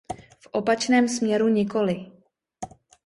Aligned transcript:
V 0.39 0.47
opačném 0.51 1.07
směru 1.07 1.47
nikoliv. 1.47 2.07